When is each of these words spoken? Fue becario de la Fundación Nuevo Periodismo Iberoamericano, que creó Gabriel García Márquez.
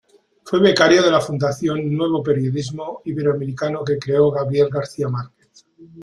Fue 0.43 0.59
becario 0.59 1.03
de 1.03 1.11
la 1.11 1.21
Fundación 1.21 1.95
Nuevo 1.95 2.23
Periodismo 2.23 3.03
Iberoamericano, 3.05 3.83
que 3.83 3.99
creó 3.99 4.31
Gabriel 4.31 4.69
García 4.71 5.07
Márquez. 5.09 5.63